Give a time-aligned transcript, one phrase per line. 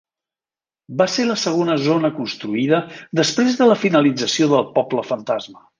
[1.01, 2.81] Va ser la segona zona construïda
[3.23, 5.67] després de la finalització del Poble Fantasma.